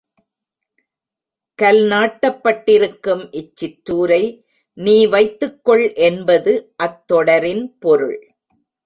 கல் 1.59 1.81
நாட்டப்படிருக்கும் 1.81 3.21
இச் 3.31 3.53
சிற்றூரை 3.59 4.23
நீ 4.77 5.05
வைத்துக் 5.05 5.63
கொள் 5.63 5.85
என்பது 6.07 6.53
அத்தொடரின் 6.83 7.63
பொருள். 7.79 8.17